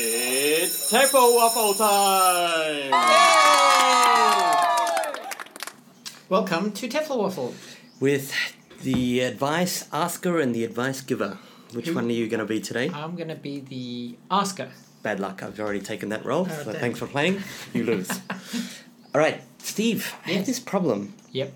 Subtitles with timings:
[0.00, 2.90] It's Tefl Waffle time!
[6.28, 7.54] Welcome to Tefl Waffle.
[8.00, 8.32] With
[8.82, 11.38] the advice asker and the advice giver.
[11.72, 12.90] Which Who- one are you going to be today?
[12.92, 14.70] I'm going to be the asker.
[15.02, 16.80] Bad luck, I've already taken that role, Oh, so damn.
[16.80, 17.42] thanks for playing.
[17.72, 18.10] You lose.
[19.14, 20.46] Alright, Steve, I have Yes.
[20.46, 21.14] this problem.
[21.32, 21.52] Yep.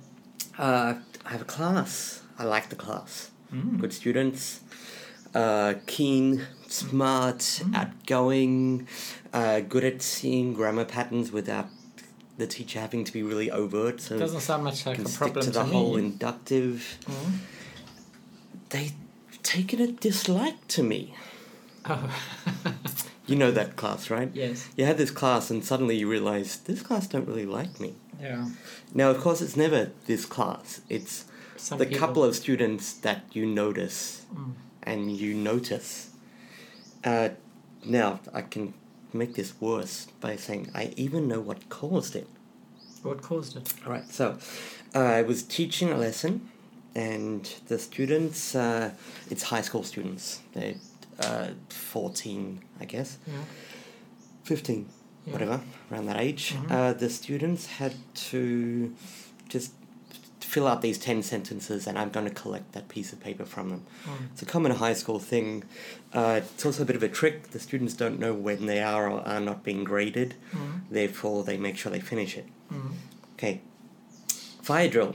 [0.58, 0.94] Uh,
[1.24, 2.22] I have a class.
[2.38, 3.30] I like the class.
[3.52, 3.78] Mm.
[3.80, 4.60] Good students,
[5.34, 7.74] uh, keen, smart, Mm.
[7.76, 8.88] outgoing,
[9.32, 11.68] uh, good at seeing grammar patterns without
[12.38, 14.00] the teacher having to be really overt.
[14.00, 15.70] So Doesn't sound much like can a stick problem to the me.
[15.72, 16.98] whole inductive.
[17.06, 17.32] Mm.
[18.70, 18.92] They
[19.42, 21.14] taken a dislike to me.
[21.84, 22.10] Oh.
[23.26, 24.30] You know that class, right?
[24.34, 24.68] yes.
[24.76, 27.94] You had this class, and suddenly you realize this class don't really like me.
[28.22, 28.48] Yeah.
[28.94, 30.80] Now, of course, it's never this class.
[30.88, 31.24] It's
[31.56, 34.52] Some the people- couple of students that you notice Mm.
[34.84, 36.10] and you notice.
[37.04, 37.30] Uh,
[37.84, 38.74] now, I can
[39.12, 42.28] make this worse by saying I even know what caused it.
[43.02, 43.72] What caused it?
[43.84, 44.38] All right, so
[44.94, 46.48] uh, I was teaching a lesson,
[46.94, 48.92] and the students, uh,
[49.30, 50.76] it's high school students, they're
[51.18, 53.44] uh, 14, I guess, Yeah.
[54.44, 54.86] 15,
[55.26, 55.32] Yeah.
[55.34, 56.54] whatever, around that age.
[56.54, 56.70] Mhm.
[56.70, 57.94] Uh, the students had
[58.30, 58.92] to
[59.48, 59.72] just
[60.40, 63.70] fill out these 10 sentences, and I'm going to collect that piece of paper from
[63.70, 63.82] them.
[64.04, 64.30] Mm.
[64.32, 65.62] It's a common high school thing.
[66.12, 67.52] Uh, it's also a bit of a trick.
[67.52, 70.80] The students don't know when they are or are not being graded, Mm.
[70.90, 72.46] therefore, they make sure they finish it.
[72.70, 72.92] Mm.
[73.34, 73.60] Okay.
[74.60, 75.14] Fire drill.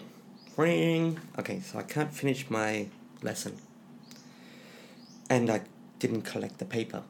[0.55, 1.19] Ring.
[1.37, 2.87] Okay, so I can't finish my
[3.21, 3.57] lesson.
[5.29, 5.61] And I
[5.99, 7.03] didn't collect the paper.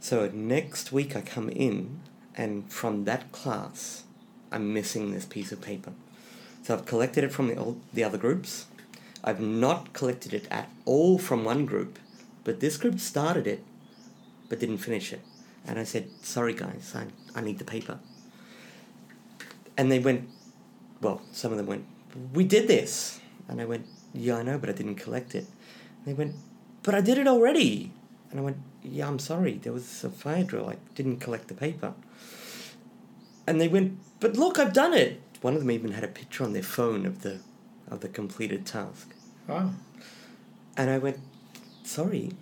[0.00, 2.00] So next week I come in,
[2.36, 4.04] and from that class,
[4.52, 5.92] I'm missing this piece of paper.
[6.62, 8.66] So I've collected it from the, old, the other groups.
[9.24, 11.98] I've not collected it at all from one group,
[12.44, 13.64] but this group started it,
[14.48, 15.20] but didn't finish it.
[15.66, 17.06] And I said, sorry guys, I,
[17.38, 17.98] I need the paper.
[19.76, 20.28] And they went,
[21.00, 21.84] well, some of them went,
[22.32, 23.20] we did this.
[23.48, 25.46] And I went, yeah, I know, but I didn't collect it.
[25.98, 26.36] And they went,
[26.82, 27.92] but I did it already.
[28.30, 31.54] And I went, yeah, I'm sorry, there was a fire drill, I didn't collect the
[31.54, 31.94] paper.
[33.46, 35.20] And they went, but look, I've done it.
[35.40, 37.38] One of them even had a picture on their phone of the,
[37.90, 39.14] of the completed task.
[39.46, 39.70] Wow.
[40.76, 41.18] And I went,
[41.82, 42.32] sorry.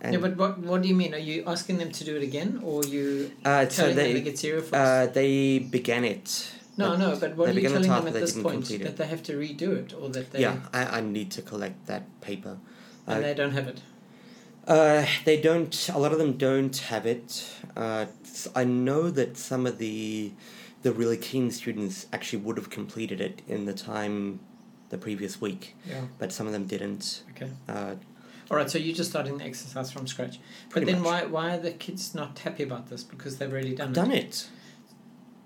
[0.00, 1.14] And yeah, but what, what do you mean?
[1.14, 4.12] Are you asking them to do it again, or you uh, so telling them they,
[4.12, 6.52] to get zero for uh, they began it.
[6.76, 8.66] No, no, but what are you began the telling them at this point?
[8.66, 11.86] That they have to redo it, or that they Yeah, I, I need to collect
[11.86, 12.58] that paper.
[13.06, 13.80] and Uh, they don't have it.
[14.66, 15.88] Uh, they don't.
[15.90, 17.50] A lot of them don't have it.
[17.76, 18.06] Uh,
[18.56, 20.32] I know that some of the
[20.82, 24.40] the really keen students actually would have completed it in the time
[24.90, 26.02] the previous week, Yeah.
[26.18, 27.22] but some of them didn't.
[27.30, 27.50] Okay.
[27.68, 27.94] Uh,
[28.50, 28.70] All right.
[28.70, 30.38] So you're just starting the exercise from scratch.
[30.72, 31.06] But then much.
[31.06, 33.02] why why are the kids not happy about this?
[33.02, 33.94] Because they've already done I've it.
[33.94, 34.48] done it.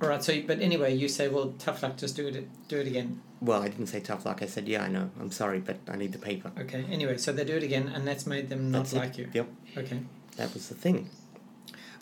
[0.01, 0.23] All right.
[0.23, 1.97] So but anyway, you say, well, tough luck.
[1.97, 2.49] Just do it.
[2.69, 3.21] Do it again.
[3.41, 4.43] Well, I didn't say tough luck.
[4.43, 5.11] I said, yeah, I know.
[5.21, 6.51] I'm sorry, but I need the paper.
[6.59, 6.85] Okay.
[6.91, 8.97] Anyway, so they do it again, and that's made them not That's it.
[8.99, 9.29] like you.
[9.33, 10.01] Yep, Okay.
[10.37, 11.09] that was the thing.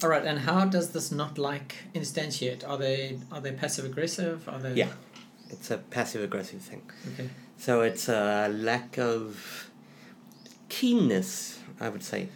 [0.03, 0.25] All right.
[0.25, 2.67] And how does this not like instantiate?
[2.69, 4.47] Are they are they passive aggressive?
[4.49, 4.75] Are they?
[4.75, 4.89] Yeah.
[5.51, 6.83] It's a passive aggressive thing.
[7.15, 7.29] Okay.
[7.59, 9.71] So it's a lack of
[10.69, 12.29] keenness, I would say.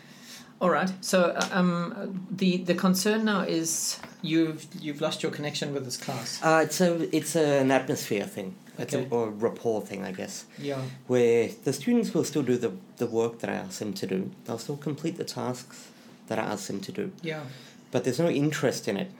[0.60, 0.90] All right.
[1.00, 5.96] So uh, um, the the concern now is you've you've lost your connection with this
[5.96, 6.38] class.
[6.42, 8.54] Uh, it's a it's an atmosphere thing.
[8.78, 9.06] It's Okay.
[9.06, 10.44] a, or a rapport thing, I guess.
[10.58, 10.80] Yeah.
[11.06, 14.30] where the students will still do the, the work that I ask them to do.
[14.44, 15.88] They'll still complete the tasks
[16.28, 17.12] that I ask them to do.
[17.22, 17.42] Yeah.
[17.90, 19.10] But there's no interest in it.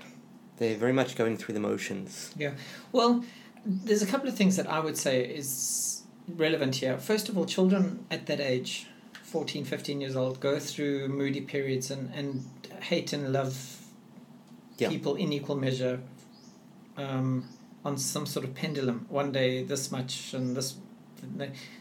[0.59, 2.33] They're very much going through the motions.
[2.39, 2.53] Yeah.
[2.93, 3.22] Well,
[3.67, 6.03] there's a couple of things that I would say is
[6.37, 6.97] relevant here.
[6.99, 8.87] First of all, children at that age,
[9.31, 12.45] 14, 15 years old, go through moody periods and, and
[12.81, 13.79] hate and love
[14.77, 14.89] Yeah.
[14.89, 16.01] people in equal measure
[16.97, 17.49] um,
[17.85, 19.07] on some sort of pendulum.
[19.09, 20.75] One day this much and this.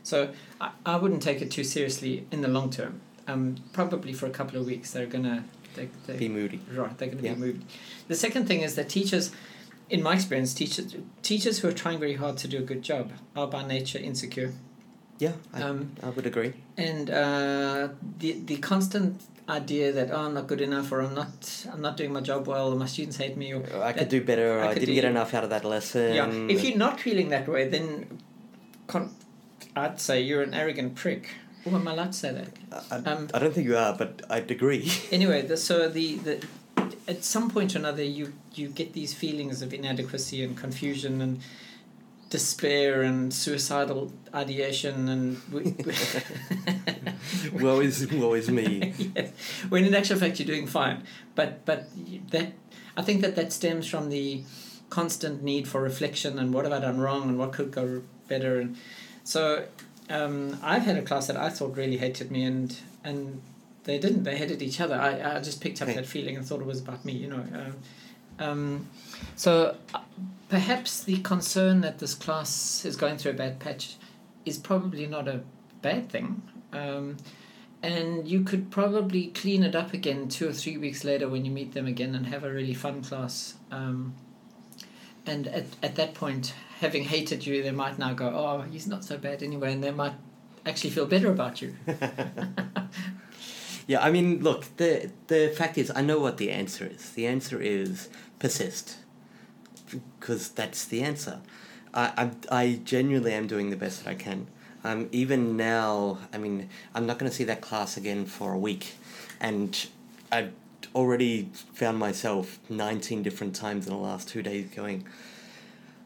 [0.03, 0.29] So
[0.61, 3.01] I, I wouldn't take it too seriously in the long term.
[3.27, 5.43] Um, probably for a couple of weeks they're gonna
[5.75, 6.59] they, they, Be moody.
[6.71, 7.33] Right, they're going to Yeah.
[7.35, 7.63] be moved.
[8.07, 9.31] The second thing is that teachers,
[9.89, 13.11] in my experience, teachers teachers who are trying very hard to do a good job
[13.35, 14.53] are by nature insecure,
[15.19, 16.53] Yeah, I, Um, I would agree.
[16.77, 17.89] and uh,
[18.19, 21.97] the the constant idea that oh I'm not good enough or I'm not I'm not
[21.97, 24.59] doing my job well or my students hate me or I could that- do better.
[24.61, 26.13] I I, didn't get enough out of that lesson.
[26.13, 26.29] yeah.
[26.55, 28.19] If you're not feeling that way, then
[28.87, 29.13] con-
[29.75, 31.29] I'd say you're an arrogant prick.
[31.65, 32.49] Oh, am I allowed to say that?
[32.91, 34.89] I, um, I don't think you are, but I'd agree.
[35.11, 36.35] anyway, the, so the, the
[37.07, 41.39] at some point or another, you you get these feelings of inadequacy and confusion, and
[42.29, 45.75] despair and suicidal ideation and we,
[47.53, 48.93] woe is woe is me.
[49.15, 49.31] yes.
[49.69, 51.03] when in actual fact you're doing fine
[51.35, 51.87] but but
[52.31, 52.53] that
[52.95, 54.43] I think that that stems from the
[54.89, 58.59] constant need for reflection and what have I done wrong and what could go better
[58.59, 58.77] and
[59.23, 59.65] so
[60.09, 63.41] um, I've had a class that I thought really hated me and and
[63.85, 65.95] they didn't they hated each other I, I just picked up Okay.
[65.95, 67.75] that feeling and thought it was about me you know um,
[68.39, 68.87] um,
[69.35, 69.75] so
[70.49, 73.95] perhaps the concern that this class is going through a bad patch
[74.45, 75.41] is probably not a
[75.81, 76.41] bad thing
[76.73, 77.17] um,
[77.81, 81.51] and you could probably clean it up again two or three weeks later when you
[81.51, 83.55] meet them again and have a really fun class.
[83.71, 84.15] Um,
[85.25, 89.05] and at, at that point, having hated you, they might now go, oh, he's not
[89.05, 90.13] so bad anyway, and they might
[90.65, 91.75] actually feel better about you.
[93.89, 97.09] Yeah, I mean, look, the the fact is, I know what the answer is.
[97.13, 98.07] The answer is
[98.37, 98.97] persist,
[100.19, 101.39] because that's the answer.
[101.93, 104.47] I I I genuinely am doing the best that I can.
[104.83, 108.57] Um, even now, I mean, I'm not going to see that class again for a
[108.57, 108.93] week,
[109.39, 109.87] and
[110.31, 110.53] I've
[110.95, 115.05] already found myself nineteen different times in the last two days going.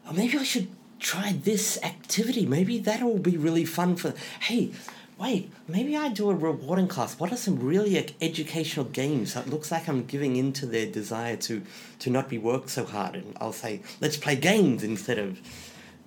[0.06, 2.46] Oh, maybe I should try this activity.
[2.46, 4.14] Maybe that'll be really fun for.
[4.40, 4.72] Hey,
[5.18, 7.18] wait, maybe I do a rewarding class.
[7.18, 9.36] What are some really educational games?
[9.36, 11.62] It looks like I'm giving in to their desire to
[12.00, 15.40] to not be worked so hard, and I'll say, let's play games instead of.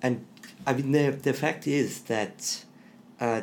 [0.02, 0.26] And
[0.66, 2.64] I mean, the the fact is that,
[3.20, 3.42] uh,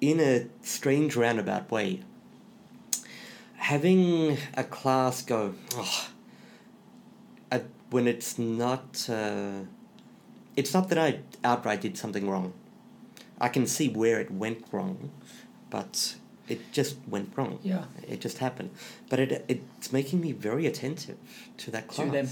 [0.00, 2.00] in a strange roundabout way,
[3.56, 6.10] having a class go, oh,
[7.90, 9.60] when it's not, uh,
[10.56, 12.52] it's not that I outright did something wrong.
[13.40, 15.10] I can see where it went wrong,
[15.70, 16.16] but
[16.48, 17.58] it just went wrong.
[17.62, 17.84] Yeah.
[18.06, 18.70] It just happened.
[19.08, 21.16] But it it's making me very attentive
[21.58, 22.06] to that class.
[22.06, 22.28] to them.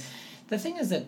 [0.49, 1.07] The thing is that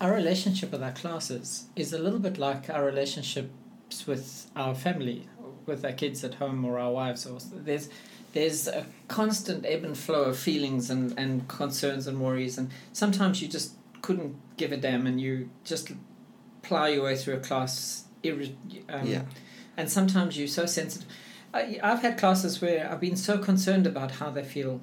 [0.00, 5.28] our relationship with our classes is a little bit like our relationships with our family,
[5.66, 7.26] with our kids at home or our wives.
[7.26, 7.88] Or there's
[8.32, 13.42] there's a constant ebb and flow of feelings and, and concerns and worries, and sometimes
[13.42, 15.92] you just couldn't give a damn, and you just
[16.62, 18.04] plow your way through a class.
[18.24, 18.54] Irri-
[18.88, 19.22] um, Yeah.
[19.76, 21.08] And sometimes you're so sensitive.
[21.54, 24.80] I, I've had classes where I've been so concerned about how they feel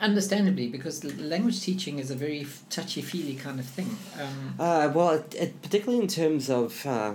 [0.00, 5.10] understandably because language teaching is a very touchy feely kind of thing um, Uh, well,
[5.10, 7.14] it, it, particularly in terms of uh,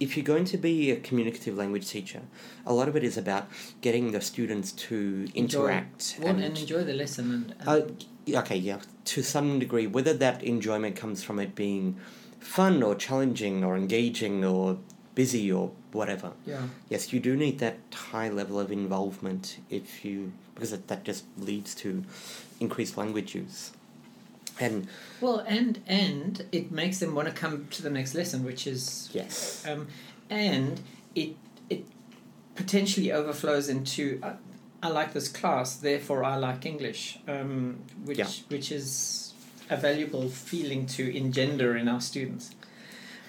[0.00, 2.22] if you're going to be a communicative language teacher,
[2.66, 3.48] a lot of it is about
[3.80, 8.56] getting the students to Enjoy- interact well, and, enjoy the lesson and, and Uh, okay,
[8.56, 11.96] yeah, to some degree, whether that enjoyment comes from it being
[12.40, 14.78] fun or challenging or engaging or
[15.14, 16.32] busy or whatever.
[16.44, 21.04] yeah Yes, you do need that high level of involvement if you because that, that
[21.04, 22.04] just leads to
[22.60, 23.72] increased language use.
[24.58, 24.88] And
[25.20, 29.10] well and and it makes them want to come to the next lesson which is
[29.12, 29.88] yes, um,
[30.30, 30.80] and
[31.14, 31.36] it
[31.68, 31.84] it
[32.54, 34.32] potentially overflows into uh,
[34.82, 38.28] I like this class therefore I like English um, which Yeah.
[38.48, 39.34] which is
[39.68, 42.54] a valuable feeling to engender in our students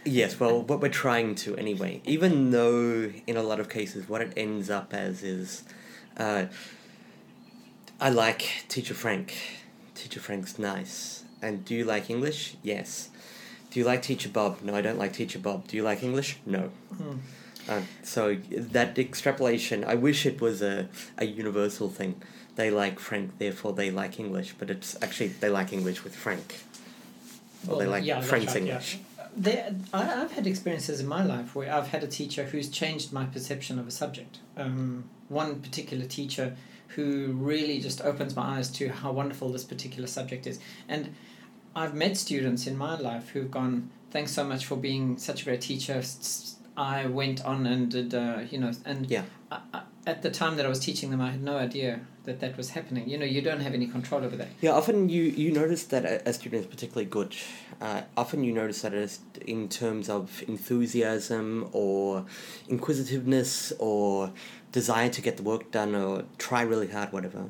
[0.08, 4.22] yes, well, what we're trying to anyway, even though in a lot of cases what
[4.22, 5.64] it ends up as is,
[6.18, 6.46] uh,
[8.00, 9.36] I like Teacher Frank.
[9.96, 11.24] Teacher Frank's nice.
[11.42, 12.56] And do you like English?
[12.64, 13.10] Yes.
[13.70, 14.62] Do you like Teacher Bob?
[14.62, 15.68] No, I don't like Teacher Bob.
[15.68, 16.38] Do you like English?
[16.46, 16.72] No.
[16.96, 17.18] Hmm.
[17.70, 22.22] Uh, so that extrapolation, I wish it was a, a universal thing.
[22.58, 26.60] They like Frank, therefore they like English, but it's actually they like English with Frank.
[27.70, 28.70] Or they like yeah, Frank's right, yeah.
[28.70, 29.00] English.
[29.36, 33.14] There, I, I've had experiences in my life where I've had a teacher who's changed
[33.14, 34.40] my perception of a subject.
[34.58, 36.56] Um, one particular teacher
[36.90, 40.60] who really just opens my eyes to how wonderful this particular subject is.
[40.90, 41.14] And
[41.76, 45.46] I've met students in my life who've gone, thanks so much for being such a
[45.46, 46.02] great teacher.
[46.76, 49.26] I went on and did, uh, you know, and Yeah.
[49.52, 52.42] I, I, at the time that I was teaching them, I had no idea that
[52.42, 53.10] that was happening.
[53.10, 54.50] You know, you don't have any control over that.
[54.62, 57.36] Yeah, often you, you notice that a, student is particularly good.
[57.82, 58.94] Uh, often you notice that
[59.46, 62.26] in terms of enthusiasm or
[62.68, 64.34] inquisitiveness or
[64.74, 67.46] desire to get the work done or try really hard, whatever.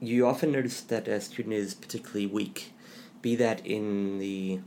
[0.00, 2.72] You often notice that a student is particularly weak,
[3.22, 4.60] be that in the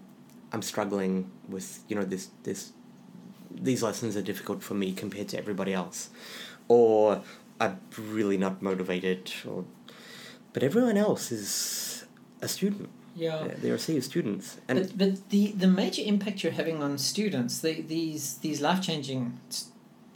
[0.51, 2.73] I'm struggling with you know this this
[3.51, 6.09] these lessons are difficult for me compared to everybody else,
[6.67, 7.21] or
[7.59, 9.65] I'm really not motivated, or
[10.53, 12.05] but everyone else is
[12.41, 12.89] a student.
[13.15, 13.43] Yeah.
[13.43, 16.83] They're- They're a sea of students, and but, but the, the major impact you're having
[16.83, 19.39] on students, the, these these life changing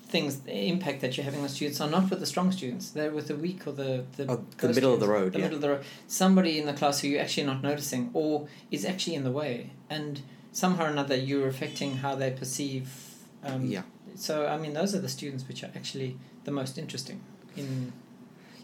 [0.09, 2.89] things, the impact that you're having on students are not with the strong students.
[2.91, 5.45] They're with the weak or the the, Oh, the middle of the road, The yeah.
[5.45, 5.83] middle of the road.
[6.07, 9.69] Somebody in the class who you're actually not noticing, or is actually in the way.
[9.89, 12.89] And somehow or another you're affecting how they perceive.
[13.43, 13.83] Um, yeah.
[14.15, 17.19] So I mean, those are the students which are actually the most interesting.
[17.57, 17.91] In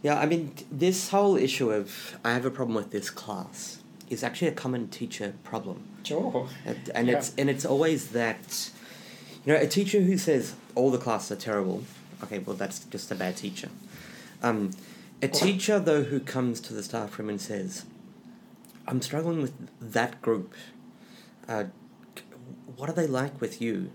[0.03, 3.79] Yeah, I mean, this whole issue of I have a problem with this class
[4.09, 5.83] is actually a common teacher problem.
[6.03, 6.47] sure.
[6.65, 7.17] And, and Yeah.
[7.17, 8.69] it's and it's always that
[9.45, 11.83] you know, a teacher who says all the classes are terrible,
[12.23, 13.69] okay, well that's just a bad teacher.
[14.43, 14.71] Um,
[15.21, 17.85] a teacher though who comes to the staff room and says,
[18.87, 20.53] I'm struggling with that group.
[21.47, 21.65] Uh,
[22.75, 23.91] what are they like with you?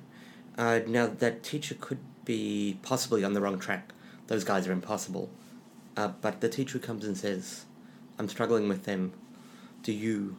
[0.58, 1.98] Uh, now that teacher could
[2.34, 3.84] be possibly on the wrong track.
[4.28, 5.26] Those guys are impossible.
[5.96, 7.64] Uh, but the teacher comes and says,
[8.18, 9.12] I'm struggling with them.
[9.82, 10.36] Do you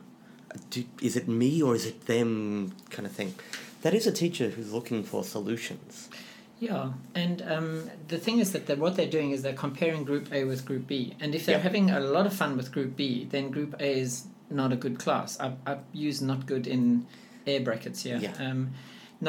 [0.70, 3.34] do, is it me or is it them kind of thing
[3.84, 6.10] that is a teacher who's looking for solutions
[6.60, 10.26] Yeah, and um, the thing is that they what they're doing is they're comparing Group
[10.38, 11.70] A with Group B, and if they're Yeah.
[11.70, 14.12] having a lot of fun with Group B, then Group A is
[14.50, 15.30] not a good class.
[15.46, 15.74] I I
[16.08, 16.82] use not good in
[17.52, 18.20] air brackets here.
[18.28, 18.36] Yeah.
[18.48, 18.62] Um,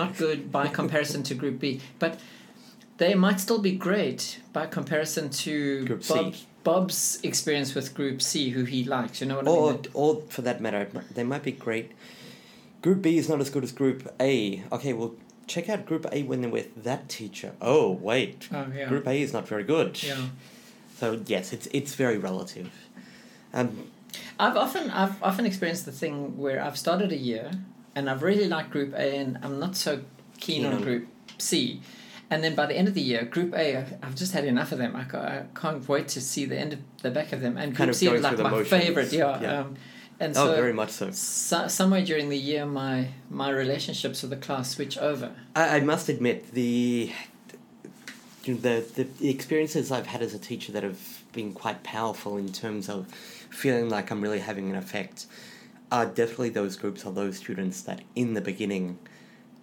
[0.01, 1.67] not good by comparison to Group B,
[2.03, 2.13] but
[3.03, 6.35] they might still be great by comparison to Group C.
[6.63, 9.21] Bob's experience with Group C, who he likes.
[9.21, 9.87] You know what I mean?
[9.95, 10.83] or for that matter
[11.19, 11.89] they might be great
[12.83, 15.13] group b is not as good as group a okay well
[15.47, 18.89] check out group a when they're with that teacher oh wait Oh yeah.
[18.89, 20.27] group a is not very good Yeah.
[20.99, 22.71] so yes it's it's very relative
[23.55, 23.69] um,
[24.45, 27.47] I've often I've often experienced the thing where I've started a year
[27.95, 29.93] and I've really liked Group A and I'm not so
[30.45, 31.05] keen on- Group
[31.39, 31.81] C,
[32.33, 34.79] and then by the end of the year, Group A I've, just had enough of
[34.79, 34.97] them.
[34.97, 37.59] I, ca- I can't wait to see the end of the back of them.
[37.59, 38.69] And Kind Group C is like my motions.
[38.71, 39.13] favorite.
[39.13, 39.39] Yeah.
[39.41, 39.61] Yeah.
[39.61, 39.77] Um,
[40.19, 44.31] and oh so, very much so so somewhere during the year, my my relationships with
[44.31, 45.33] the class switch over.
[45.55, 47.13] I, I must admit the,
[48.45, 48.55] the
[48.95, 52.89] the the experiences I've had as a teacher that have been quite powerful in terms
[52.89, 53.09] of
[53.51, 55.27] feeling like I'm really having an effect
[55.91, 58.99] are definitely those groups or those students that in the beginning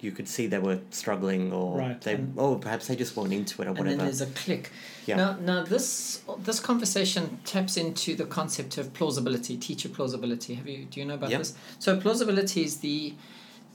[0.02, 3.32] you could see they were struggling or Right, they and- or perhaps they just weren't
[3.32, 4.02] into it or And then whatever.
[4.04, 4.70] there's a click.
[5.06, 5.16] Yeah.
[5.16, 10.54] Now, now this this conversation taps into the concept of plausibility, teacher plausibility.
[10.54, 11.38] Have you do you know about Yep.
[11.40, 11.54] this?
[11.78, 13.14] So plausibility is the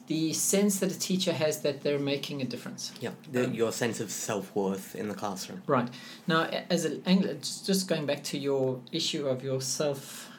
[0.07, 2.91] the sense that a teacher has that they're making a difference.
[3.01, 5.63] yeah, the, um, your sense of self worth in the classroom.
[5.65, 5.89] Right.
[6.27, 10.29] Now, as an Anglo, just going back to your issue of your self.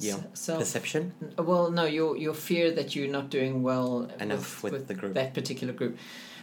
[0.00, 0.14] Yeah.
[0.14, 0.58] s- Self.
[0.60, 4.94] Perception Well, no, your your fear that you're not doing well enough with, with the
[4.94, 5.14] group.
[5.14, 5.96] that particular group.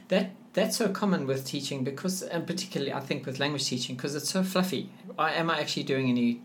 [0.10, 4.16] That that's so common with teaching because, and particularly I think with language teaching, because
[4.16, 4.90] it's so fluffy.
[5.18, 6.42] I, am I actually doing any?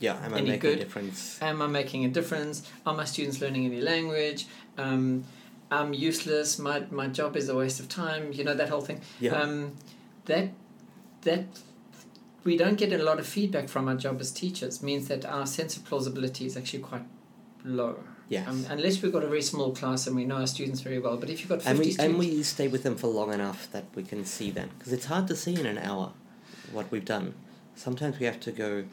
[0.00, 0.78] yeah, am I any making good?
[0.78, 1.38] a difference?
[1.42, 2.62] Am I making a difference?
[2.84, 4.46] Are my students learning any language?
[4.76, 5.24] Um,
[5.70, 6.58] I'm useless.
[6.58, 8.32] My my job is a waste of time.
[8.32, 9.00] You know that whole thing.
[9.20, 9.32] Yeah.
[9.40, 9.76] Um,
[10.26, 10.48] that
[11.22, 11.44] that
[12.44, 15.46] we don't get a lot of feedback from our job as teachers means that our
[15.46, 17.02] sense of plausibility is actually quite
[17.64, 17.98] low.
[18.28, 18.48] yes.
[18.48, 21.16] Um, unless we've got a very small class and we know our students very well.
[21.16, 23.32] But if you've got 50 and we students, and we stay with them for long
[23.32, 26.12] enough that we can see them because it's hard to see in an hour
[26.72, 27.34] what we've done.
[27.74, 28.84] Sometimes we have to go.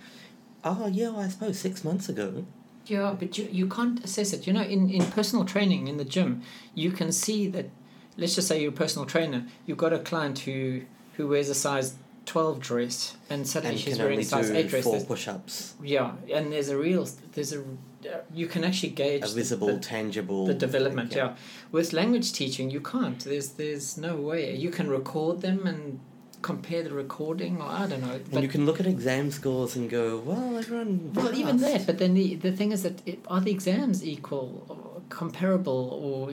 [0.63, 2.45] Oh yeah, I suppose six months ago.
[2.85, 4.47] Yeah, but you, you can't assess it.
[4.47, 6.41] You know, in, in personal training in the gym,
[6.73, 7.69] you can see that,
[8.15, 10.81] let's just say you're a personal trainer, you've got a client who,
[11.13, 11.95] who wears a size
[12.27, 14.83] 12 dress and suddenly and she's wearing a size 8 dress.
[14.83, 15.75] four push-ups.
[15.81, 17.63] Yeah, and there's a real, there's a,
[18.33, 20.45] you can actually gauge A visible, the, tangible.
[20.45, 21.09] the development.
[21.09, 21.35] thing, Yeah.
[21.71, 23.19] with language teaching, you can't.
[23.19, 24.55] There's there's no way.
[24.55, 25.99] You can record them and
[26.41, 28.19] compare the recording, or I don't know.
[28.31, 31.11] And you can look at exam scores and go, well, everyone.
[31.13, 34.65] Well, even that, but then the, the thing is that it, are the exams equal,
[34.69, 36.31] or comparable, or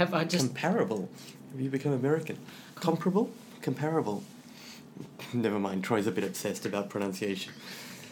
[0.00, 1.08] have I just Comparable.
[1.52, 2.36] Have you become American?
[2.74, 3.30] Comparable?
[3.62, 4.22] Comparable.
[5.32, 5.84] Never mind.
[5.84, 7.52] Troy's a bit obsessed about pronunciation.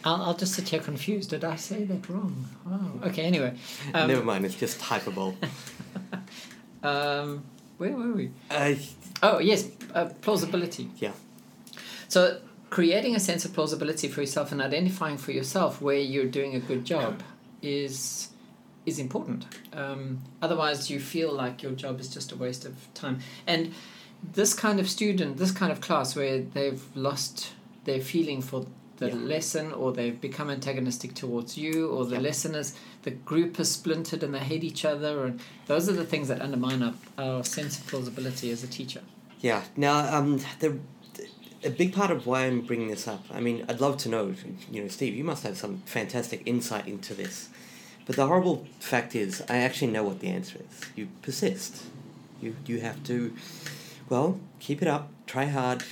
[0.03, 1.31] I'll, I'll just sit here confused.
[1.31, 2.45] Did I say that wrong?
[2.67, 3.23] Oh, okay.
[3.23, 3.55] Anyway,
[3.93, 4.45] um, Never mind.
[4.45, 5.35] It's just hyperbole.
[6.83, 7.43] um,
[7.77, 8.31] where were we?
[8.51, 8.73] uh,
[9.23, 10.89] Oh yes, uh, plausibility.
[10.97, 11.13] Yeah.
[12.07, 16.55] So creating a sense of plausibility for yourself and identifying for yourself where you're doing
[16.55, 17.23] a good job
[17.61, 18.29] is
[18.85, 19.45] is important.
[19.73, 23.19] Um, otherwise, you feel like your job is just a waste of time.
[23.47, 23.73] And
[24.33, 27.53] this kind of student, this kind of class, where they've lost
[27.85, 28.65] their feeling for
[28.97, 29.15] the Yeah.
[29.15, 32.21] lesson, or they've become antagonistic towards you, or the Yeah.
[32.21, 36.05] lesson is the group is splintered and they hate each other, and those are the
[36.05, 39.01] things that undermine our, our sense of plausibility as a teacher.
[39.41, 39.63] Yeah.
[39.75, 40.77] Now, um, the
[41.63, 43.25] a big part of why I'm bringing this up.
[43.33, 44.35] I mean, I'd love to know.
[44.71, 47.49] You know, Steve, you must have some fantastic insight into this.
[48.05, 50.81] But the horrible fact is, I actually know what the answer is.
[50.95, 51.81] You persist.
[52.39, 53.33] You you have to,
[54.09, 55.11] well, keep it up.
[55.25, 55.83] Try hard.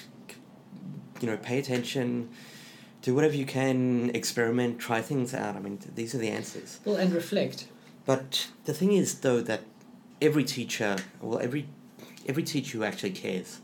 [1.19, 2.29] You know, pay attention.
[3.01, 4.11] Do whatever you can.
[4.13, 4.79] Experiment.
[4.79, 5.55] Try things out.
[5.55, 6.79] I mean, these are the answers.
[6.85, 7.67] Well, and reflect.
[8.05, 9.61] But the thing is, though, that
[10.21, 11.67] every teacher, well, every
[12.25, 13.59] every teacher who actually cares,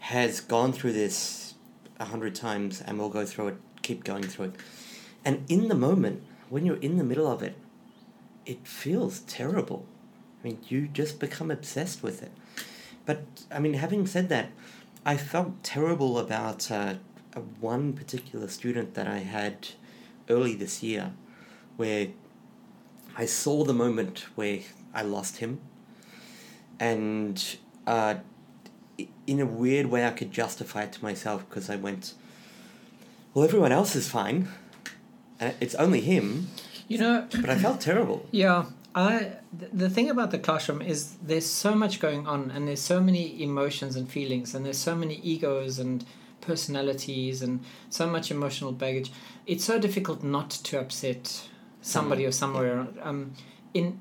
[0.00, 1.54] has gone through this
[1.98, 4.54] a hundred times and will go through it, keep going through it,
[5.24, 7.56] and in the moment when you're in the middle of it,
[8.46, 9.86] it feels terrible.
[10.42, 12.32] I mean, you just become obsessed with it.
[13.10, 14.50] But I mean, having said that,
[15.04, 16.94] I felt terrible about uh,
[17.34, 19.70] a one particular student that I had
[20.28, 21.12] early this year,
[21.76, 22.06] where
[23.16, 24.60] I saw the moment where
[24.94, 25.58] I lost him,
[26.78, 27.36] and
[27.84, 28.14] uh,
[29.26, 32.14] in a weird way, I could justify it to myself because I went,
[33.34, 34.46] "Well, everyone else is fine.
[35.40, 36.46] Uh, it's only him."
[36.86, 38.28] You know, But I felt terrible.
[38.30, 42.66] Yeah, I th- the thing about the classroom is there's so much going on and
[42.66, 46.04] there's so many emotions and feelings and there's so many egos and
[46.40, 49.12] personalities and so much emotional baggage.
[49.46, 51.48] It's so difficult not to upset
[51.82, 52.86] somebody or somewhere.
[53.02, 53.32] Um,
[53.74, 54.00] in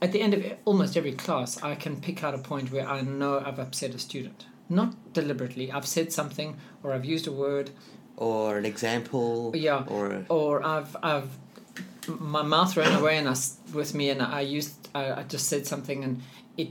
[0.00, 3.00] at the end of almost every class, I can pick out a point where I
[3.00, 4.46] know I've upset a student.
[4.68, 5.72] Not deliberately.
[5.72, 7.70] I've said something or I've used a word
[8.16, 9.52] Or an example.
[9.54, 9.84] Yeah.
[9.88, 11.30] Or or I've I've
[12.08, 13.34] my mouth ran away and I
[13.72, 16.22] with me and I used I, I just said something and
[16.56, 16.68] it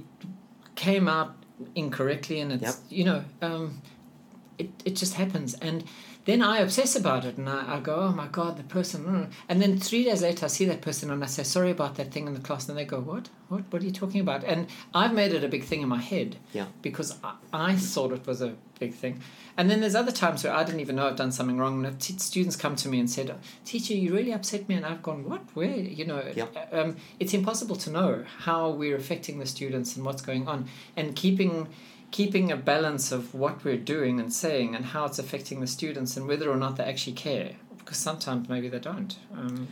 [0.75, 1.35] came out
[1.75, 2.75] incorrectly and it's Yep.
[2.89, 3.81] you know um,
[4.57, 5.83] it it just happens and
[6.27, 9.31] then I obsess about it and I, I go oh my god the person mm."
[9.49, 12.11] and then three days later I see that person and I say sorry about that
[12.11, 14.67] thing in the class and they go what what what are you talking about and
[14.93, 16.67] I've made it a big thing in my head Yeah.
[16.81, 17.33] because I,
[17.71, 19.21] I thought it was a big thing
[19.57, 21.83] and then there's other times where I didn't even know I've done something wrong.
[21.83, 23.33] And t- students come to me and said,
[23.65, 25.41] "Teacher, you really upset me," and I've gone, "What?
[25.55, 26.69] Where?" You know, Yep.
[26.79, 31.15] um, it's impossible to know how we're affecting the students and what's going on, and
[31.15, 31.69] keeping
[32.11, 36.17] keeping a balance of what we're doing and saying and how it's affecting the students
[36.17, 37.51] and whether or not they actually care.
[37.77, 39.17] Because sometimes maybe they don't.
[39.33, 39.67] Um,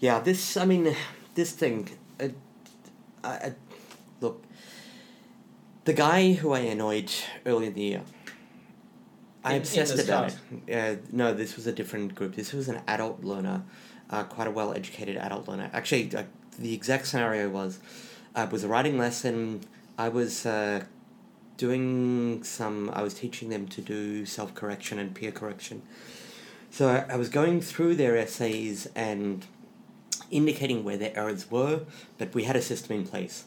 [0.00, 0.56] Yeah, this.
[0.56, 0.94] I mean,
[1.34, 1.88] this thing.
[2.20, 2.28] Uh,
[3.22, 3.54] I, I,
[4.20, 4.42] look,
[5.84, 7.10] the guy who I annoyed
[7.46, 8.02] early in the year.
[9.44, 10.34] I In- in obsessed this about
[10.66, 10.74] it.
[10.74, 12.34] Uh, no, this was a different group.
[12.34, 13.62] This was an adult learner,
[14.10, 15.70] uh, quite a well-educated adult learner.
[15.72, 16.22] Actually, uh,
[16.58, 17.78] the exact scenario was,
[18.34, 19.60] uh, it was a writing lesson.
[19.98, 20.84] I was uh,
[21.56, 22.90] doing some.
[22.92, 25.82] I was teaching them to do self-correction and peer correction.
[26.70, 29.46] So I, I was going through their essays and
[30.30, 31.82] indicating where their errors were,
[32.18, 33.44] but we had a system in place.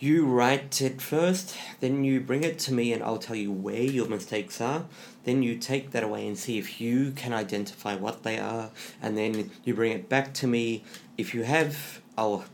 [0.00, 3.80] You write it first, then you bring it to me, and I'll tell you where
[3.80, 4.86] your mistakes are.
[5.24, 9.16] Then you take that away and see if you can identify what they are, and
[9.16, 10.82] then you bring it back to me.
[11.16, 12.44] If you have, I'll,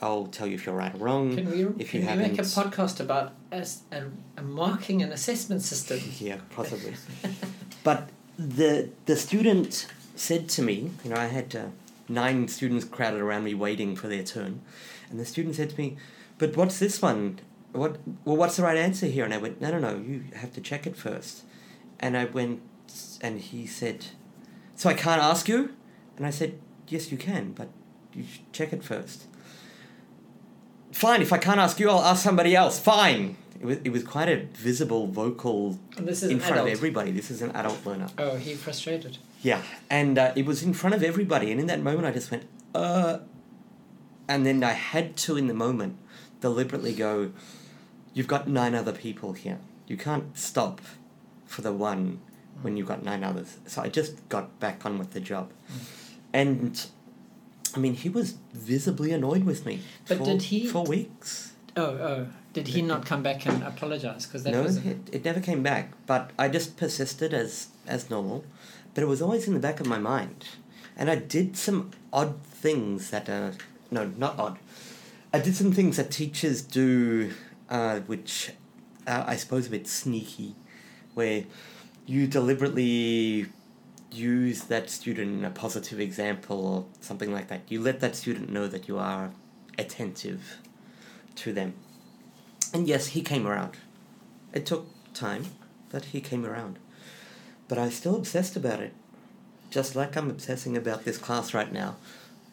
[0.00, 1.36] I'll tell you if you're right or wrong.
[1.36, 4.04] can we If can you we make a podcast about as a,
[4.36, 6.00] a marking and assessment system?
[6.18, 6.94] Yeah, possibly.
[7.84, 8.08] but
[8.38, 11.66] the the student said to me, you know, I had uh,
[12.08, 14.60] nine students crowded around me waiting for their turn,
[15.10, 15.96] and the student said to me,
[16.38, 17.40] "But what's this one?
[17.72, 17.98] What?
[18.24, 19.96] Well, what's the right answer here?" And I went, "No, no, no.
[19.96, 21.42] You have to check it first.
[22.00, 22.60] And I went,
[23.20, 24.06] and he said,
[24.76, 25.74] "So I can't ask you?"
[26.16, 26.58] And I said,
[26.88, 27.68] "Yes, you can, but
[28.14, 29.27] you check it first.
[30.98, 31.22] Fine.
[31.22, 32.78] If I can't ask you, I'll ask somebody else.
[32.78, 36.58] Fine." It was, it was quite a visible vocal in front adult.
[36.58, 37.10] of everybody.
[37.10, 38.08] This is an adult learner.
[38.16, 39.18] Oh, he frustrated.
[39.42, 42.30] Yeah, and uh, it was in front of everybody, and in that moment, I just
[42.30, 43.18] went, uh,
[44.28, 45.98] and then I had to, in the moment,
[46.40, 47.32] deliberately go,
[48.14, 49.58] "You've got nine other people here.
[49.86, 50.80] You can't stop
[51.46, 52.20] for the one
[52.62, 55.52] when you've got nine others." So I just got back on with the job,
[56.32, 56.86] and.
[57.76, 61.52] I mean, he was visibly annoyed with me But for, did he- for weeks.
[61.76, 62.26] Oh, oh.
[62.54, 64.26] Did he not come back and apologize?
[64.26, 65.92] Because that no, was it, it never came back.
[66.06, 68.44] But I just persisted as as normal.
[68.94, 70.46] But it was always in the back of my mind,
[70.96, 73.52] and I did some odd things that uh
[73.92, 74.58] no not odd.
[75.32, 77.32] I did some things that teachers do,
[77.68, 78.52] uh, which
[79.06, 80.56] uh, I suppose a bit sneaky,
[81.14, 81.44] where
[82.06, 83.46] you deliberately
[84.10, 87.62] use that student in a positive example or something like that.
[87.68, 89.30] You let that student know that you are
[89.78, 90.58] attentive
[91.36, 91.74] to them.
[92.72, 93.76] And yes, he came around.
[94.52, 95.44] It took time,
[95.90, 96.78] but he came around.
[97.68, 98.92] But I was still obsessed about it.
[99.70, 101.96] Just like I'm obsessing about this class right now,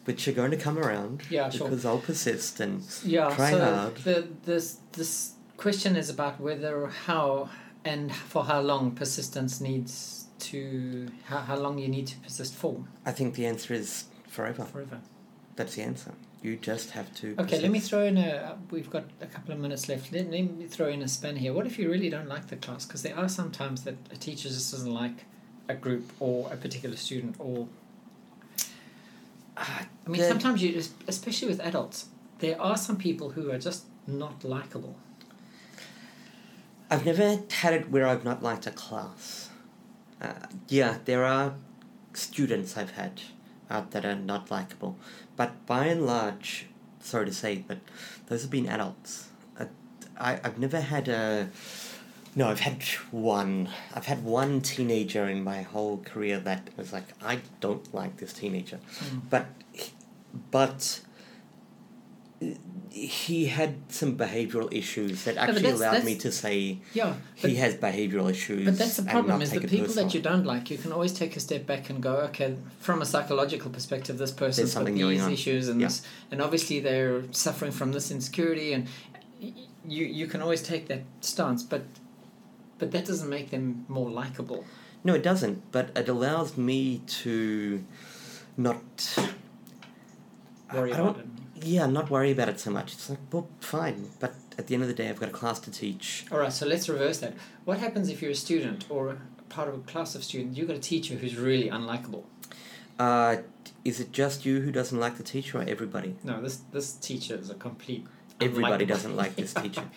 [0.04, 1.68] which are going to come around Yeah, sure.
[1.68, 3.96] because I'll persist and Yeah, try so hard.
[3.96, 7.48] the this this question is about whether how
[7.84, 12.84] and for how long persistence needs to how, how long you need to persist for
[13.04, 14.64] I think the answer is forever.
[14.64, 15.00] forever.
[15.56, 16.12] That's the answer.
[16.42, 17.34] You just have to.
[17.38, 18.56] Okay, let me throw in a.
[18.70, 20.12] We've got a couple of minutes left.
[20.12, 21.52] Let, let me throw in a span here.
[21.52, 22.84] What if you really don't like the class?
[22.84, 25.24] Because there are some times that a teacher just doesn't like
[25.68, 27.68] a group or a particular student or.
[29.56, 32.06] Ah, I mean, sometimes you, just, especially with adults,
[32.40, 34.96] there are some people who are just not likable?
[36.90, 39.50] I've never had it where I've not liked a class.
[40.20, 40.32] Uh,
[40.68, 41.54] yeah, there are
[42.14, 43.20] students I've had
[43.70, 44.96] out that are not likable,
[45.36, 46.66] but by and large,
[47.00, 47.78] sorry to say, but
[48.28, 49.28] those have been adults.
[49.58, 49.66] Uh,
[50.18, 51.48] I I've never had a.
[52.34, 53.68] No, I've had one.
[53.94, 58.32] I've had one teenager in my whole career that was like, I don't like this
[58.32, 59.22] teenager, Mm.
[59.30, 59.46] but,
[60.50, 61.00] but.
[62.90, 67.56] He had some behavioral issues that actually that's- allowed me to say Yeah, but, he
[67.56, 68.64] has behavioral issues.
[68.64, 71.36] but that's the problem is the people that you don't like, you can always take
[71.36, 75.68] a step back and go, okay, from a psychological perspective, this person's got these issues
[75.68, 75.88] and Yeah.
[75.88, 78.86] this, and obviously they're suffering from this insecurity, and
[79.88, 81.82] you you can always take that stance, but
[82.78, 84.64] but that doesn't make them more likable.
[85.04, 85.58] No, it doesn't.
[85.72, 87.84] But it allows me to
[88.56, 88.82] not.
[90.74, 91.26] Worry about it.
[91.62, 92.92] Yeah, not worry about it so much.
[92.92, 94.10] It's like, well, fine.
[94.20, 96.26] But at the end of the day, I've got a class to teach.
[96.30, 97.34] All right, so let's reverse that.
[97.64, 100.58] What happens if you're a student or part of a class of students?
[100.58, 102.24] You've got a teacher who's really unlikable.
[102.98, 103.36] Uh,
[103.84, 106.16] is it just you who doesn't like the teacher, or everybody?
[106.24, 108.06] No, this this teacher is a complete.
[108.40, 109.84] Everybody unlikable- doesn't like this teacher.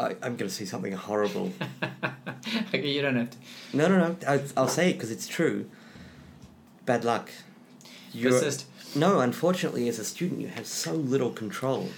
[0.00, 1.52] I, I'm going to say something horrible.
[2.68, 3.36] okay, you don't have to.
[3.74, 4.16] No, no, no.
[4.26, 5.68] I, I'll say it because it's true.
[6.86, 7.30] Bad luck.
[8.12, 8.64] You're, Persist.
[8.94, 11.88] No, unfortunately, as a student, you have so little control.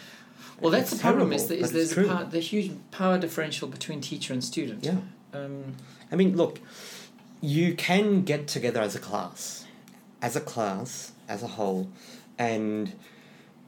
[0.60, 1.32] Well, that's It's the problem.
[1.32, 4.84] Is, that, is there's a the huge power differential between teacher and student.
[4.84, 4.98] Yeah.
[5.32, 5.74] Um,
[6.10, 6.60] I mean, look,
[7.40, 9.66] you can get together as a class,
[10.20, 11.90] as a class, as a whole,
[12.38, 12.92] and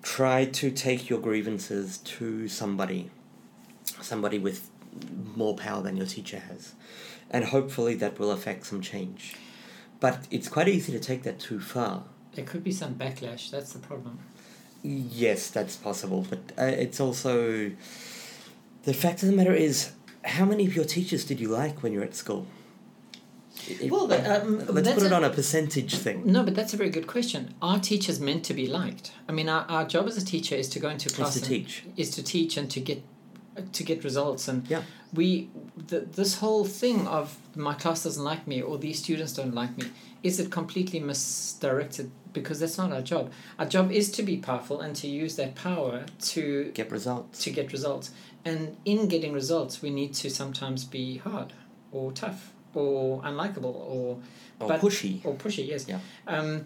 [0.02, 3.10] try to take your grievances to somebody,
[4.00, 4.70] somebody with
[5.34, 6.74] more power than your teacher has.
[7.30, 9.34] And hopefully that will affect some change.
[9.98, 12.04] But it's quite easy to take that too far.
[12.34, 13.50] There could be some backlash.
[13.50, 14.18] That's the problem.
[14.82, 17.70] Yes, that's possible, but uh, it's also.
[18.82, 19.92] The fact of the matter is,
[20.24, 22.46] how many of your teachers did you like when you were at school?
[23.88, 26.22] Well, but, um, let's put it a- on a percentage thing.
[26.30, 27.54] No, but that's a very good question.
[27.62, 29.12] Are teachers meant to be liked?
[29.28, 31.54] I mean, our, our job as a teacher is to go into class is to
[31.54, 31.84] and- teach.
[31.96, 33.02] is to teach and to get
[33.72, 34.82] to get results and Yeah.
[35.12, 39.76] we this whole thing of my class doesn't like me or these students don't like
[39.78, 39.86] me
[40.22, 44.80] is it completely misdirected because that's not our job our job is to be powerful
[44.80, 47.44] and to use that power to Get results.
[47.44, 48.10] to get results
[48.44, 51.52] and in getting results we need to sometimes be hard
[51.92, 54.18] or tough or unlikable or
[54.60, 55.24] Or but- pushy.
[55.24, 56.00] or pushy yes Yeah.
[56.26, 56.64] um,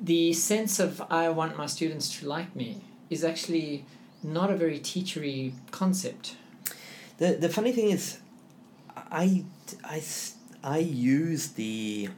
[0.00, 3.84] the sense of i want my students to like me is actually
[4.26, 6.36] not a very teachery concept
[7.18, 8.18] The the funny thing is,
[8.94, 9.44] I
[9.84, 10.02] I
[10.62, 12.10] I use the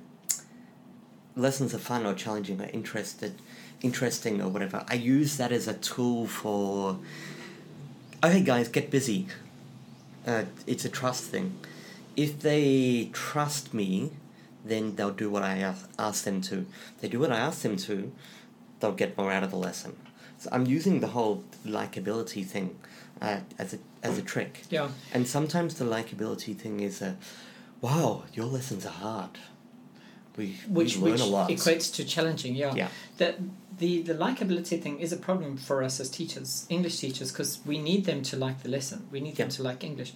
[1.37, 3.35] lessons are fun or challenging or interested,
[3.81, 4.85] interesting or whatever.
[4.88, 6.99] I use that as a tool for.
[8.25, 9.29] Okay, guys, get busy.
[10.27, 11.57] Uh, it's a trust thing.
[12.16, 14.11] If they trust me,
[14.64, 16.66] then they'll do what I ask, ask them to.
[16.97, 18.11] If they do what I ask them to,
[18.81, 19.97] they'll get more out of the lesson.
[20.38, 22.79] So I'm using the whole likability thing
[23.20, 24.62] uh, as a as a trick.
[24.70, 27.16] yeah And sometimes the likability thing is a,
[27.81, 29.31] wow, your lessons are hard.
[30.37, 31.51] We, which we learn which a lot.
[31.51, 32.88] equates to challenging yeah Yeah.
[33.16, 33.35] that
[33.79, 37.77] the the likability thing is a problem for us as teachers english teachers because we
[37.79, 40.12] need them to like the lesson we need them to like english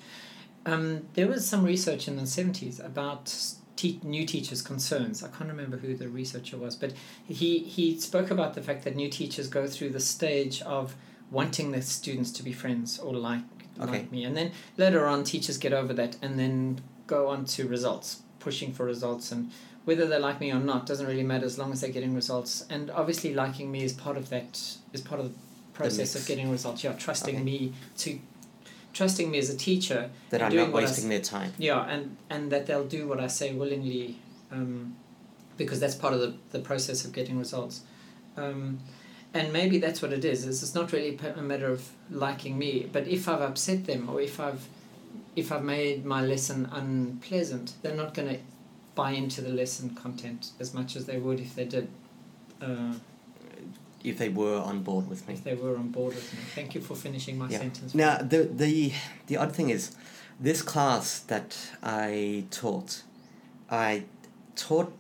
[0.65, 3.35] um, there was some research in the 70s about
[3.83, 6.93] te- new teachers concerns i can't remember who the researcher was but
[7.41, 10.95] he he spoke about the fact that new teachers go through the stage of
[11.31, 13.43] wanting their students to be friends or like
[13.81, 13.91] Okay.
[13.93, 17.67] like me and then later on teachers get over that and then go on to
[17.67, 19.51] results pushing for results and
[19.87, 22.65] whether they like me or not doesn't really matter as long as they're getting results.
[22.71, 24.51] And obviously, liking me is part of that
[24.93, 25.35] is part of the
[25.73, 26.85] process of getting results.
[26.85, 27.43] Yeah, trusting Okay.
[27.43, 28.19] me to
[28.93, 30.11] trusting me as a teacher.
[30.31, 31.53] that and I'm doing not what I wasting their time.
[31.59, 34.19] Yeah, and and that they'll do what I say willingly,
[34.51, 34.97] um,
[35.57, 37.83] because that's part of the the process of getting results.
[38.37, 38.81] Um,
[39.35, 40.47] and maybe that's what it is.
[40.47, 44.09] Is it's not really a a matter of liking me, but if I've upset them
[44.09, 44.69] or if I've
[45.35, 48.39] if I've made my lesson unpleasant, they're not going to
[48.95, 51.89] buy into the lesson content as much as they would if they did.
[52.61, 52.95] Uh,
[54.05, 55.35] If they were on board with me.
[55.35, 56.41] if they were on board with me.
[56.55, 57.59] Thank you for finishing my Yeah.
[57.59, 57.95] sentence.
[57.95, 58.93] Now the the
[59.27, 59.93] the odd thing is,
[60.41, 63.03] this class that I taught,
[63.71, 64.05] I
[64.57, 64.93] taught.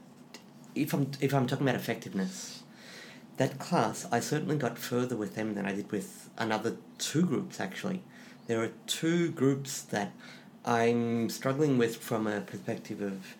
[0.75, 2.62] If I'm if I'm talking about effectiveness,
[3.37, 7.61] that class I certainly got further with them than I did with another two groups
[7.61, 8.01] actually.
[8.47, 10.12] There are two groups that
[10.65, 13.37] I'm struggling with from a perspective of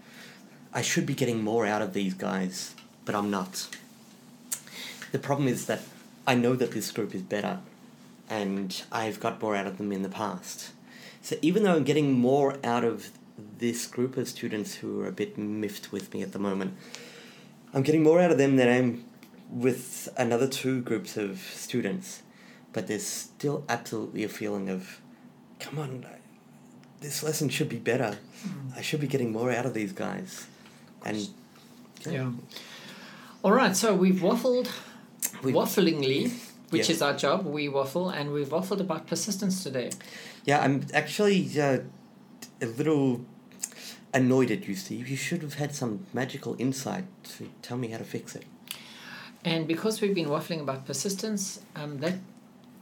[0.75, 3.69] I should be getting more out of these guys, but I'm not.
[5.13, 5.81] The problem is that
[6.27, 7.61] I know that this group is better
[8.29, 10.71] and I've got more out of them in the past.
[11.21, 13.11] So even though I'm getting more out of
[13.59, 16.77] this group of students who are a bit miffed with me at the moment,
[17.75, 19.05] I'm getting more out of them than I'm
[19.51, 22.23] with another two groups of students.
[22.73, 25.01] But there's still absolutely a feeling of,
[25.61, 26.07] come on,
[27.01, 28.17] this lesson should be better.
[28.43, 28.71] Hmm.
[28.77, 30.47] I should be getting more out of these guys.
[31.05, 31.29] And
[32.09, 32.31] Yeah.
[33.43, 34.71] All right, so we've waffled
[35.43, 36.31] We- wafflingly,
[36.71, 36.95] which Yeah.
[36.95, 37.47] is our job.
[37.47, 39.91] We waffle, and we've waffled about persistence today.
[40.45, 41.79] Yeah, I'm actually uh,
[42.61, 43.25] a little
[44.15, 45.09] annoyed at you, Steve.
[45.09, 47.05] You should have had some magical insight
[47.39, 48.45] to tell me how to fix it.
[49.45, 52.15] And because we've been waffling about persistence, um, that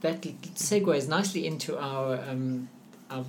[0.01, 0.21] that
[0.55, 2.69] segues nicely into our, um,
[3.11, 3.25] our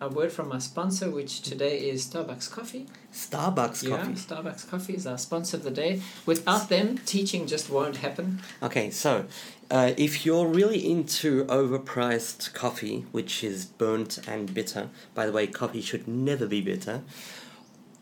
[0.00, 2.86] our word from our sponsor, which today is Starbucks Coffee.
[3.12, 4.12] Starbucks Yeah, coffee.
[4.14, 6.00] Starbucks Coffee is our sponsor of the day.
[6.26, 8.40] Without them, teaching just won't happen.
[8.62, 9.26] Okay, so
[9.70, 15.46] uh, if you're really into overpriced coffee, which is burnt and bitter, by the way,
[15.46, 17.02] coffee should never be bitter.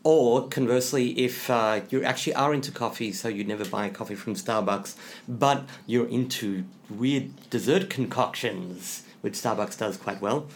[0.03, 4.33] Or conversely, if uh, you actually are into coffee, so you never buy coffee from
[4.33, 4.95] Starbucks,
[5.27, 10.47] but you're into weird dessert concoctions, which Starbucks does quite well,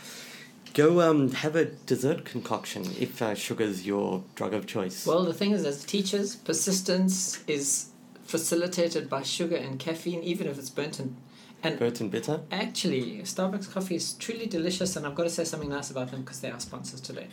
[0.73, 5.05] go um, have a dessert concoction if uh, sugar's your drug of choice.
[5.05, 7.89] Well, the thing is, as teachers, persistence is
[8.23, 11.15] facilitated by sugar and caffeine, even if it's burnt and
[11.61, 12.41] and burnt and bitter.
[12.51, 16.21] Actually, Starbucks coffee is truly delicious, and I've got to say something nice about them
[16.21, 17.27] because they are sponsors today.